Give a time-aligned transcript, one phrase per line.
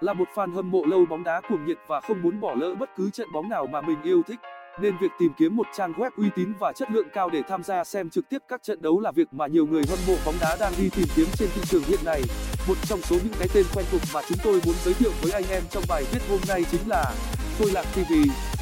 [0.00, 2.74] Là một fan hâm mộ lâu bóng đá cuồng nhiệt và không muốn bỏ lỡ
[2.74, 4.40] bất cứ trận bóng nào mà mình yêu thích,
[4.80, 7.62] nên việc tìm kiếm một trang web uy tín và chất lượng cao để tham
[7.62, 10.34] gia xem trực tiếp các trận đấu là việc mà nhiều người hâm mộ bóng
[10.40, 12.22] đá đang đi tìm kiếm trên thị trường hiện nay.
[12.68, 15.32] Một trong số những cái tên quen thuộc mà chúng tôi muốn giới thiệu với
[15.32, 17.14] anh em trong bài viết hôm nay chính là
[17.58, 18.12] Tôi Lạc TV.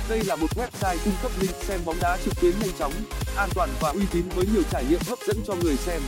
[0.08, 2.92] Đây là một website cung cấp link xem bóng đá trực tuyến nhanh chóng,
[3.36, 6.00] an toàn và uy tín với nhiều trải nghiệm hấp dẫn cho người xem.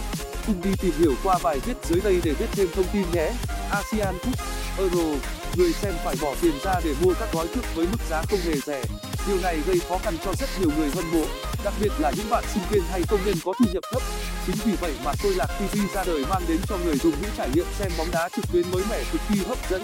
[0.46, 3.32] Cùng đi tìm hiểu qua bài viết dưới đây để biết thêm thông tin nhé.
[3.70, 4.34] ASEAN Cup,
[4.80, 5.08] Euro,
[5.56, 8.38] người xem phải bỏ tiền ra để mua các gói cước với mức giá không
[8.38, 8.82] hề rẻ.
[9.26, 11.24] Điều này gây khó khăn cho rất nhiều người hâm mộ,
[11.64, 14.02] đặc biệt là những bạn sinh viên hay công nhân có thu nhập thấp.
[14.46, 17.30] Chính vì vậy mà Tôi Lạc TV ra đời mang đến cho người dùng những
[17.36, 19.82] trải nghiệm xem bóng đá trực tuyến mới mẻ cực kỳ hấp dẫn.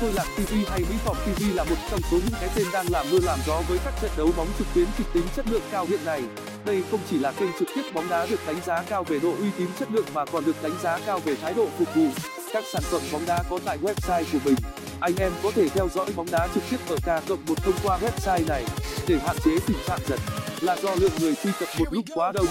[0.00, 2.86] Tôi Lạc TV hay Mỹ Phòng TV là một trong số những cái tên đang
[2.90, 5.62] làm mưa làm gió với các trận đấu bóng trực tuyến trực tính chất lượng
[5.72, 6.22] cao hiện nay.
[6.64, 9.34] Đây không chỉ là kênh trực tiếp bóng đá được đánh giá cao về độ
[9.40, 12.06] uy tín chất lượng mà còn được đánh giá cao về thái độ phục vụ.
[12.52, 14.54] Các sản phẩm bóng đá có tại website của mình.
[15.00, 17.74] Anh em có thể theo dõi bóng đá trực tiếp ở K cộng một thông
[17.84, 18.64] qua website này.
[19.08, 20.20] Để hạn chế tình trạng giật
[20.60, 22.46] là do lượng người truy cập một lúc quá đông.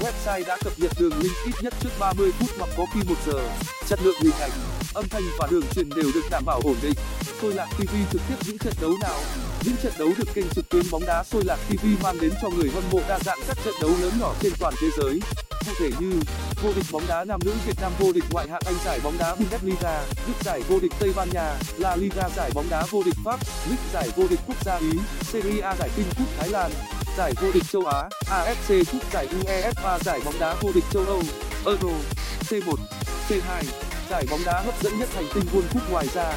[0.00, 3.14] Website đã cập nhật đường link ít nhất trước 30 phút hoặc có khi 1
[3.26, 3.48] giờ.
[3.88, 4.50] Chất lượng hình ảnh,
[4.94, 6.94] âm thanh và đường truyền đều được đảm bảo ổn định.
[7.42, 9.47] Tôi là TV trực tiếp những trận đấu nào?
[9.64, 12.48] Những trận đấu được kênh trực tuyến bóng đá Sôi Lạc TV mang đến cho
[12.48, 15.20] người hâm mộ đa dạng các trận đấu lớn nhỏ trên toàn thế giới.
[15.66, 16.12] Cụ thể như
[16.62, 19.18] vô địch bóng đá nam nữ Việt Nam vô địch ngoại hạng Anh giải bóng
[19.18, 23.02] đá Bundesliga, Đức giải vô địch Tây Ban Nha, La Liga giải bóng đá vô
[23.02, 24.90] địch Pháp, League giải vô địch quốc gia Ý,
[25.22, 26.70] Serie A giải kinh cúp Thái Lan,
[27.18, 31.04] giải vô địch châu Á, AFC Cup giải UEFA giải bóng đá vô địch châu
[31.04, 31.22] Âu,
[31.66, 31.98] Euro,
[32.48, 32.76] C1,
[33.28, 33.62] C2,
[34.10, 36.32] giải bóng đá hấp dẫn nhất hành tinh World Cup ngoài ra,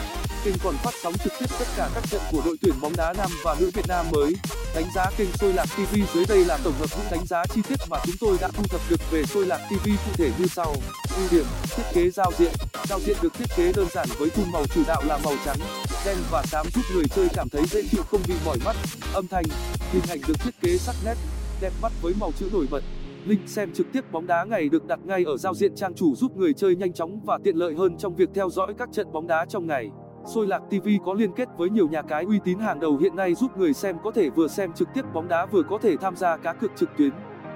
[0.46, 3.14] kênh còn phát sóng trực tiếp tất cả các trận của đội tuyển bóng đá
[3.18, 4.34] nam và nữ Việt Nam mới.
[4.76, 7.62] Đánh giá kênh Sôi Lạc TV dưới đây là tổng hợp những đánh giá chi
[7.70, 10.46] tiết mà chúng tôi đã thu thập được về Sôi Lạc TV cụ thể như
[10.48, 10.76] sau.
[11.18, 12.52] Ưu điểm, thiết kế giao diện.
[12.90, 15.58] Giao diện được thiết kế đơn giản với tông màu chủ đạo là màu trắng,
[16.06, 18.76] đen và xám giúp người chơi cảm thấy dễ chịu không bị mỏi mắt.
[19.14, 19.46] Âm thanh,
[19.92, 21.16] hình ảnh được thiết kế sắc nét,
[21.62, 22.84] đẹp mắt với màu chữ nổi bật.
[23.26, 26.16] Link xem trực tiếp bóng đá ngày được đặt ngay ở giao diện trang chủ
[26.16, 29.12] giúp người chơi nhanh chóng và tiện lợi hơn trong việc theo dõi các trận
[29.12, 29.90] bóng đá trong ngày.
[30.26, 33.16] Sôi Lạc TV có liên kết với nhiều nhà cái uy tín hàng đầu hiện
[33.16, 35.98] nay giúp người xem có thể vừa xem trực tiếp bóng đá vừa có thể
[35.98, 37.12] tham gia cá cược trực tuyến.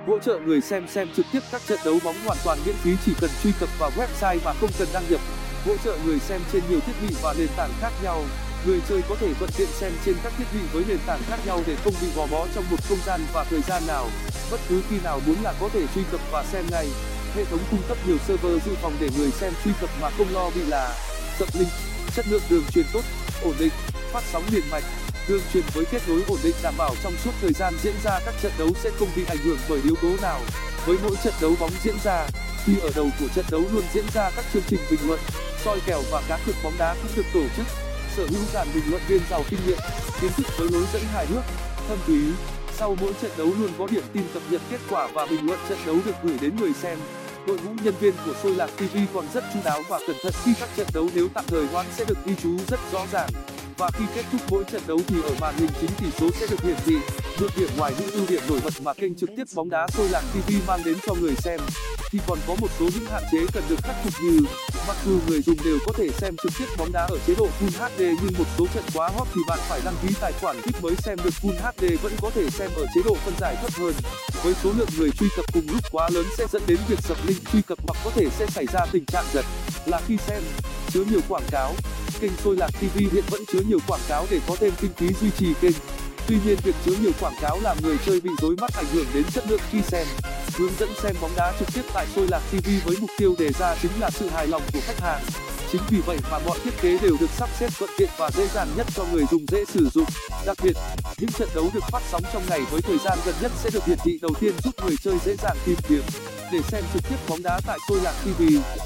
[0.07, 2.91] Hỗ trợ người xem xem trực tiếp các trận đấu bóng hoàn toàn miễn phí
[3.05, 5.21] chỉ cần truy cập vào website mà không cần đăng nhập.
[5.65, 8.21] Hỗ trợ người xem trên nhiều thiết bị và nền tảng khác nhau.
[8.67, 11.39] Người chơi có thể thuận tiện xem trên các thiết bị với nền tảng khác
[11.45, 14.05] nhau để không bị gò bó trong một không gian và thời gian nào.
[14.51, 16.87] Bất cứ khi nào muốn là có thể truy cập và xem ngay.
[17.35, 20.27] Hệ thống cung cấp nhiều server dự phòng để người xem truy cập mà không
[20.33, 20.95] lo bị là
[21.39, 23.01] sập link chất lượng đường truyền tốt,
[23.43, 23.71] ổn định,
[24.11, 24.83] phát sóng liền mạch.
[25.27, 28.19] Đường truyền với kết nối ổn định đảm bảo trong suốt thời gian diễn ra
[28.25, 30.39] các trận đấu sẽ không bị ảnh hưởng bởi yếu tố nào.
[30.85, 32.27] Với mỗi trận đấu bóng diễn ra
[32.65, 35.19] thì ở đầu của trận đấu luôn diễn ra các chương trình bình luận,
[35.65, 37.65] soi kèo và cá cược bóng đá cũng được tổ chức.
[38.15, 39.79] Sở hữu dàn bình luận viên giàu kinh nghiệm,
[40.21, 41.43] kiến thức với lối dẫn hài hước
[41.87, 42.19] thâm thúy
[42.77, 45.59] sau mỗi trận đấu luôn có điểm tin cập nhật kết quả và bình luận
[45.69, 46.99] trận đấu được gửi đến người xem
[47.47, 50.33] đội ngũ nhân viên của Sôi Lạc TV còn rất chu đáo và cẩn thận
[50.43, 53.29] khi các trận đấu nếu tạm thời hoãn sẽ được ghi chú rất rõ ràng
[53.77, 56.47] và khi kết thúc mỗi trận đấu thì ở màn hình chính tỷ số sẽ
[56.49, 56.95] được hiển thị.
[57.39, 60.09] Được điểm ngoài những ưu điểm nổi bật mà kênh trực tiếp bóng đá Sôi
[60.09, 61.59] làng TV mang đến cho người xem.
[62.11, 64.39] Thì còn có một số những hạn chế cần được khắc phục như,
[64.87, 67.47] mặc dù người dùng đều có thể xem trực tiếp bóng đá ở chế độ
[67.59, 70.57] Full HD nhưng một số trận quá hot thì bạn phải đăng ký tài khoản
[70.63, 73.55] VIP mới xem được Full HD vẫn có thể xem ở chế độ phân giải
[73.61, 73.93] thấp hơn.
[74.43, 77.17] Với số lượng người truy cập cùng lúc quá lớn sẽ dẫn đến việc sập
[77.27, 79.45] link truy cập hoặc có thể sẽ xảy ra tình trạng giật.
[79.85, 80.43] Là khi xem
[80.95, 81.73] chứa nhiều quảng cáo.
[82.19, 85.07] Kênh tôi Lạc TV hiện vẫn chứa nhiều quảng cáo để có thêm kinh phí
[85.21, 85.75] duy trì kênh.
[86.27, 89.05] Tuy nhiên, việc chứa nhiều quảng cáo làm người chơi bị rối mắt ảnh hưởng
[89.13, 90.07] đến chất lượng khi xem.
[90.57, 93.49] Hướng dẫn xem bóng đá trực tiếp tại tôi Lạc TV với mục tiêu đề
[93.59, 95.23] ra chính là sự hài lòng của khách hàng.
[95.71, 98.47] Chính vì vậy mà mọi thiết kế đều được sắp xếp thuận tiện và dễ
[98.47, 100.07] dàng nhất cho người dùng dễ sử dụng.
[100.45, 100.77] Đặc biệt,
[101.17, 103.85] những trận đấu được phát sóng trong ngày với thời gian gần nhất sẽ được
[103.85, 106.01] hiển thị đầu tiên giúp người chơi dễ dàng tìm kiếm
[106.51, 108.43] để xem trực tiếp bóng đá tại Sôi Lạc TV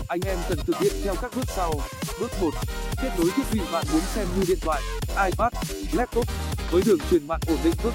[0.07, 1.73] anh em cần thực hiện theo các bước sau.
[2.19, 2.31] Bước
[3.01, 4.81] kết nối thiết bị bạn muốn xem như điện thoại,
[5.25, 5.53] ipad,
[5.93, 6.25] laptop.
[6.71, 7.93] Với đường truyền mạng ổn định bước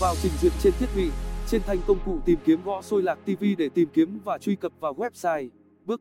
[0.00, 1.10] vào trình duyệt trên thiết bị,
[1.48, 4.56] trên thanh công cụ tìm kiếm gõ Sôi Lạc TV để tìm kiếm và truy
[4.56, 5.48] cập vào website.
[5.84, 6.00] Bước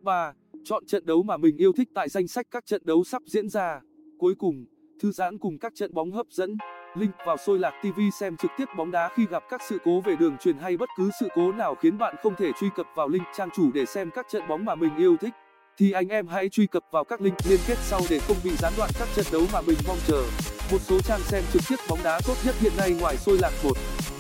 [0.65, 3.50] chọn trận đấu mà mình yêu thích tại danh sách các trận đấu sắp diễn
[3.50, 3.81] ra.
[4.19, 4.65] Cuối cùng,
[5.01, 6.57] thư giãn cùng các trận bóng hấp dẫn
[6.95, 10.01] link vào Sôi Lạc TV xem trực tiếp bóng đá khi gặp các sự cố
[10.01, 12.85] về đường truyền hay bất cứ sự cố nào khiến bạn không thể truy cập
[12.95, 15.33] vào link trang chủ để xem các trận bóng mà mình yêu thích.
[15.77, 18.51] Thì anh em hãy truy cập vào các link liên kết sau để không bị
[18.55, 20.23] gián đoạn các trận đấu mà mình mong chờ.
[20.71, 23.51] Một số trang xem trực tiếp bóng đá tốt nhất hiện nay ngoài Sôi Lạc
[23.63, 23.71] 1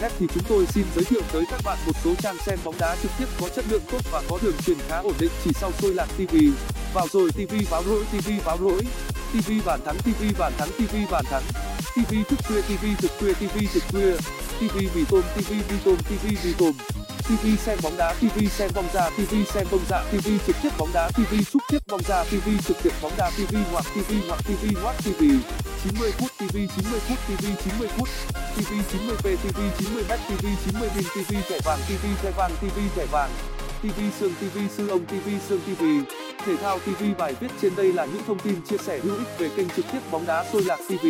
[0.01, 2.75] net thì chúng tôi xin giới thiệu tới các bạn một số trang xem bóng
[2.79, 5.51] đá trực tiếp có chất lượng tốt và có đường truyền khá ổn định chỉ
[5.53, 6.35] sau Sôi Lạc TV
[6.93, 8.81] vào rồi TV báo lỗi TV báo lỗi.
[9.33, 11.43] TV bàn thắng TV bàn thắng TV bàn thắng.
[11.43, 14.15] TV TV thức khuya TV thực khuya TV thực khuya
[14.59, 16.73] TV mì tôm TV mì tôm TV mì tôm
[17.27, 20.69] TV xem bóng đá TV xem bóng ra TV xem bóng dạ TV trực tiếp
[20.77, 24.13] bóng đá TV xúc tiếp bóng ra TV trực tiếp bóng đá TV hoặc TV
[24.27, 25.23] hoặc TV hoặc TV
[25.83, 28.09] 90 phút TV 90 phút TV 90 phút
[28.55, 32.79] TV 90p TV 90 m TV 90 pin TV thẻ vàng TV thẻ vàng TV
[32.95, 33.29] thẻ vàng
[33.81, 35.83] TV xương TV sư ông TV xương TV
[36.45, 39.27] thể thao TV bài viết trên đây là những thông tin chia sẻ hữu ích
[39.39, 41.05] về kênh trực tiếp bóng đá sôi lạc TV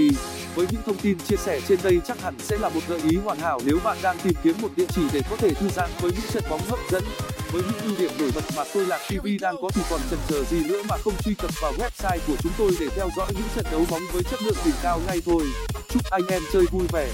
[0.56, 3.18] với những thông tin chia sẻ trên đây chắc hẳn sẽ là một gợi ý
[3.18, 5.90] hoàn hảo nếu bạn đang tìm kiếm một địa chỉ để có thể thư giãn
[6.02, 7.04] với những trận bóng hấp dẫn.
[7.52, 10.20] Với những ưu điểm nổi bật mà sôi lạc TV đang có thì còn chần
[10.28, 13.28] chờ gì nữa mà không truy cập vào website của chúng tôi để theo dõi
[13.34, 15.44] những trận đấu bóng với chất lượng đỉnh cao ngay thôi.
[15.90, 17.08] Chúc anh em chơi vui vẻ.